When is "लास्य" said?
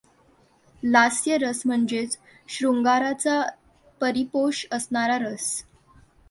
0.83-1.37